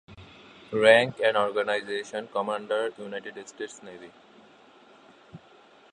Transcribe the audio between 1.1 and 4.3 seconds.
and organization: Commander, United States Navy.